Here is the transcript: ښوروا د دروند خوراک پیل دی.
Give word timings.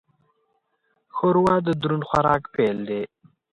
ښوروا 1.15 1.55
د 1.67 1.69
دروند 1.81 2.03
خوراک 2.09 2.43
پیل 2.53 2.77
دی. 2.89 3.01